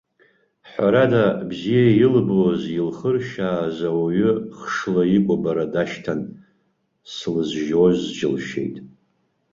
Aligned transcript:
Ҳәарада, 0.69 1.23
бзиа 1.49 1.83
илбоз, 2.05 2.61
илхыршьааз 2.77 3.77
ауаҩы 3.89 4.31
хшла 4.59 5.03
икәабара 5.17 5.65
дашьҭан, 5.73 6.21
слызжьоз 7.13 7.99
џьылшьеит. 8.17 8.75